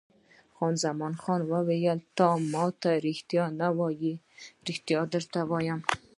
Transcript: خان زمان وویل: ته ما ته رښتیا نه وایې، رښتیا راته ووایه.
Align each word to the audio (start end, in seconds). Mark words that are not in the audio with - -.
خان 0.55 0.73
زمان 0.83 1.13
وویل: 1.53 1.99
ته 2.17 2.25
ما 2.53 2.65
ته 2.81 2.89
رښتیا 3.05 3.45
نه 3.59 3.67
وایې، 3.77 4.13
رښتیا 4.67 4.99
راته 5.13 5.41
ووایه. 5.45 5.75